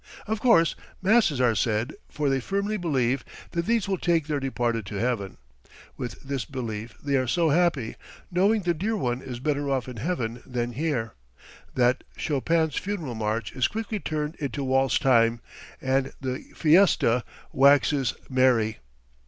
Of 0.25 0.41
course 0.41 0.73
masses 0.99 1.39
are 1.39 1.53
said, 1.53 1.93
for 2.09 2.27
they 2.27 2.39
firmly 2.39 2.75
believe 2.75 3.23
that 3.51 3.67
these 3.67 3.87
will 3.87 3.99
take 3.99 4.25
their 4.25 4.39
departed 4.39 4.83
to 4.87 4.95
heaven. 4.95 5.37
With 5.95 6.23
this 6.23 6.43
belief 6.43 6.95
they 7.03 7.17
are 7.17 7.27
so 7.27 7.49
happy, 7.49 7.97
knowing 8.31 8.63
the 8.63 8.73
dear 8.73 8.97
one 8.97 9.21
is 9.21 9.37
better 9.39 9.69
off 9.69 9.87
in 9.87 9.97
heaven 9.97 10.41
than 10.43 10.71
here, 10.71 11.13
that 11.75 12.03
Chopin's 12.17 12.77
funeral 12.77 13.13
march 13.13 13.51
is 13.51 13.67
quickly 13.67 13.99
turned 13.99 14.33
into 14.37 14.63
waltz 14.63 14.97
time, 14.97 15.39
and 15.79 16.11
the 16.19 16.45
fiesta 16.55 17.23
waxes 17.53 18.15
merry! 18.27 18.79